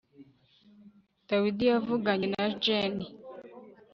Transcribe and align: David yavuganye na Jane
David 1.27 1.57
yavuganye 1.71 2.27
na 2.33 2.45
Jane 2.63 3.05